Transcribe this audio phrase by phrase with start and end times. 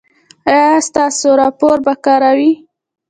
[0.51, 2.51] ایا ستاسو راپور به کره وي؟